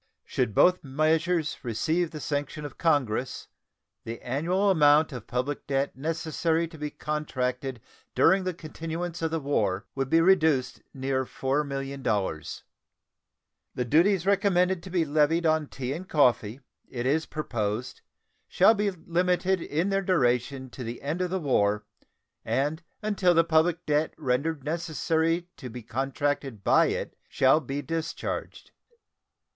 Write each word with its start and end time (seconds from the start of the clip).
Should 0.25 0.55
both 0.55 0.83
measures 0.83 1.59
receive 1.61 2.09
the 2.09 2.19
sanction 2.19 2.65
of 2.65 2.79
Congress, 2.79 3.47
the 4.03 4.19
annual 4.21 4.71
amount 4.71 5.11
of 5.11 5.27
public 5.27 5.67
debt 5.67 5.95
necessary 5.95 6.67
to 6.69 6.77
be 6.79 6.89
contracted 6.89 7.79
during 8.15 8.43
the 8.43 8.55
continuance 8.55 9.21
of 9.21 9.29
the 9.29 9.39
war 9.39 9.85
would 9.93 10.09
be 10.09 10.19
reduced 10.19 10.81
near 10.91 11.23
$4,000,000. 11.23 12.63
The 13.75 13.85
duties 13.85 14.25
recommended 14.25 14.81
to 14.81 14.89
be 14.89 15.05
levied 15.05 15.45
on 15.45 15.67
tea 15.67 15.93
and 15.93 16.09
coffee 16.09 16.61
it 16.89 17.05
is 17.05 17.27
proposed 17.27 18.01
shall 18.47 18.73
be 18.73 18.89
limited 18.89 19.61
in 19.61 19.89
their 19.89 20.01
duration 20.01 20.71
to 20.71 20.83
the 20.83 21.03
end 21.03 21.21
of 21.21 21.29
the 21.29 21.39
war, 21.39 21.85
and 22.43 22.81
until 23.03 23.35
the 23.35 23.43
public 23.43 23.85
debt 23.85 24.15
rendered 24.17 24.63
necessary 24.63 25.47
to 25.57 25.69
be 25.69 25.83
contracted 25.83 26.63
by 26.63 26.87
it 26.87 27.15
shall 27.29 27.59
be 27.59 27.83
discharged. 27.83 28.71